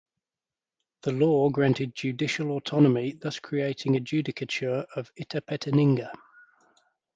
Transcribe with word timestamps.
The 1.03 1.11
law 1.11 1.51
granted 1.51 1.93
judicial 1.93 2.53
autonomy, 2.53 3.11
thus 3.11 3.37
creating 3.39 3.93
to 3.93 3.99
judicature 3.99 4.87
of 4.95 5.13
Itapetininga. 5.13 6.09